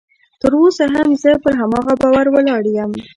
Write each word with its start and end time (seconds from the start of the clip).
تر 0.41 0.51
اوسه 0.59 0.83
هم 0.95 1.07
زه 1.23 1.31
پر 1.43 1.53
هماغه 1.61 1.93
باور 2.01 2.25
ولاړ 2.31 2.63
یم 2.77 2.91